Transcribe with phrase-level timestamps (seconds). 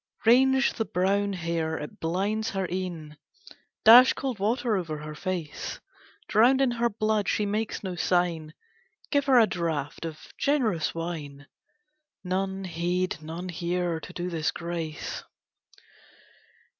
[0.25, 3.17] Range the brown hair, it blinds her eyne,
[3.85, 5.79] Dash cold water over her face!
[6.27, 8.55] Drowned in her blood, she makes no sign,
[9.11, 11.45] Give her a draught of generous wine.
[12.23, 15.23] None heed, none hear, to do this grace.